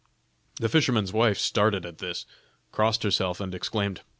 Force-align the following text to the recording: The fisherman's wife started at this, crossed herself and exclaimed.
The 0.59 0.67
fisherman's 0.67 1.13
wife 1.13 1.37
started 1.37 1.85
at 1.85 1.99
this, 1.99 2.25
crossed 2.71 3.03
herself 3.03 3.39
and 3.39 3.53
exclaimed. 3.53 4.01